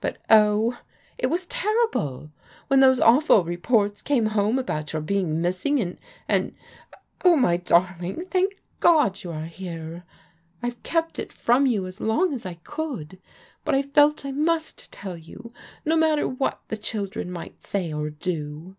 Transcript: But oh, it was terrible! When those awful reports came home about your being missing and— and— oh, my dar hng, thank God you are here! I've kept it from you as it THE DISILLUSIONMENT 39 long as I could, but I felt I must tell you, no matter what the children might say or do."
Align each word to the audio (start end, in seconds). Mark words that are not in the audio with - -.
But 0.00 0.18
oh, 0.30 0.78
it 1.18 1.26
was 1.26 1.44
terrible! 1.46 2.30
When 2.68 2.78
those 2.78 3.00
awful 3.00 3.42
reports 3.42 4.02
came 4.02 4.26
home 4.26 4.56
about 4.56 4.92
your 4.92 5.02
being 5.02 5.42
missing 5.42 5.80
and— 5.80 5.98
and— 6.28 6.54
oh, 7.24 7.34
my 7.34 7.56
dar 7.56 7.96
hng, 8.00 8.30
thank 8.30 8.62
God 8.78 9.24
you 9.24 9.32
are 9.32 9.46
here! 9.46 10.04
I've 10.62 10.80
kept 10.84 11.18
it 11.18 11.32
from 11.32 11.66
you 11.66 11.88
as 11.88 11.96
it 11.96 11.98
THE 11.98 12.04
DISILLUSIONMENT 12.04 12.20
39 12.20 12.28
long 12.28 12.32
as 12.34 12.46
I 12.46 12.54
could, 12.62 13.18
but 13.64 13.74
I 13.74 13.82
felt 13.82 14.24
I 14.24 14.30
must 14.30 14.92
tell 14.92 15.16
you, 15.18 15.52
no 15.84 15.96
matter 15.96 16.28
what 16.28 16.60
the 16.68 16.76
children 16.76 17.28
might 17.28 17.64
say 17.64 17.92
or 17.92 18.10
do." 18.10 18.76